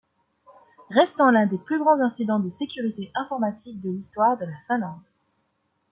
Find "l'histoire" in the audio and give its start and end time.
3.91-4.35